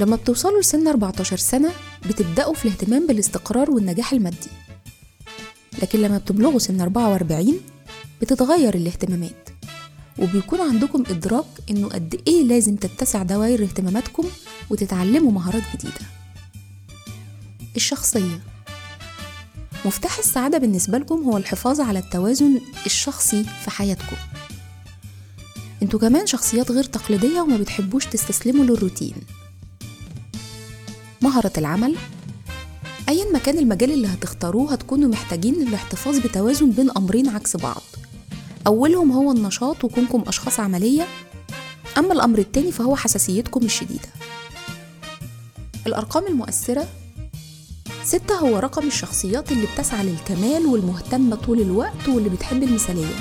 [0.00, 1.70] لما بتوصلوا لسن 14 سنة
[2.08, 4.48] بتبدأوا في الاهتمام بالاستقرار والنجاح المادي.
[5.82, 7.60] لكن لما بتبلغوا سن 44
[8.22, 9.48] بتتغير الاهتمامات.
[10.18, 14.24] وبيكون عندكم إدراك إنه قد إيه لازم تتسع دوائر اهتماماتكم
[14.70, 16.00] وتتعلموا مهارات جديدة.
[17.76, 18.40] الشخصية.
[19.84, 24.16] مفتاح السعادة بالنسبة لكم هو الحفاظ على التوازن الشخصي في حياتكم.
[25.82, 29.14] أنتوا كمان شخصيات غير تقليدية وما بتحبوش تستسلموا للروتين.
[31.22, 31.96] مهارة العمل.
[33.08, 37.82] أيا ما كان المجال اللي هتختاروه هتكونوا محتاجين للاحتفاظ بتوازن بين أمرين عكس بعض.
[38.66, 41.06] أولهم هو النشاط وكونكم أشخاص عملية.
[41.98, 44.08] أما الأمر التاني فهو حساسيتكم الشديدة.
[45.86, 46.88] الأرقام المؤثرة.
[48.04, 53.14] ستة هو رقم الشخصيات اللي بتسعى للكمال والمهتمة طول الوقت واللي بتحب المثالية.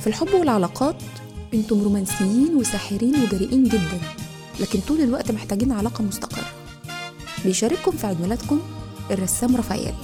[0.00, 0.96] في الحب والعلاقات
[1.54, 4.00] أنتم رومانسيين وساحرين وجريئين جدا
[4.60, 6.59] لكن طول الوقت محتاجين علاقة مستقرة.
[7.44, 8.60] بيشارككم في عيد ميلادكم
[9.10, 9.94] الرسام رافائيل.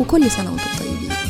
[0.00, 1.29] وكل سنة وأنتم طيبين.